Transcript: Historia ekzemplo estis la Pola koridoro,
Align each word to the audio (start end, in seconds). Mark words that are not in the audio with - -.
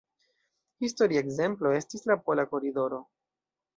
Historia 0.85 1.21
ekzemplo 1.25 1.73
estis 1.81 2.07
la 2.13 2.17
Pola 2.25 2.47
koridoro, 2.55 3.03